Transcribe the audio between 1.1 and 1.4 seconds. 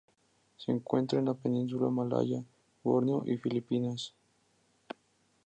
en la